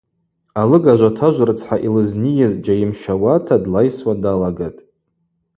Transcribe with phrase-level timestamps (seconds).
[0.59, 4.81] Алыгажв атажв рыцхӏа йлызнийыз джьайымщауата длайсуа далагатӏ.